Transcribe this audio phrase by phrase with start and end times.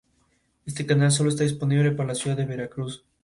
[0.65, 3.05] Este canal solo está disponible para la Ciudad de Veracruz.